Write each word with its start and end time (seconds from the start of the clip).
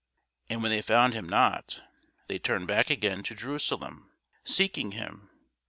And 0.49 0.63
when 0.63 0.71
they 0.71 0.81
found 0.81 1.13
him 1.13 1.29
not, 1.29 1.83
they 2.25 2.39
turned 2.39 2.65
back 2.65 2.89
again 2.89 3.21
to 3.21 3.35
Jerusalem, 3.35 4.09
seeking 4.43 4.93
him. 4.93 5.29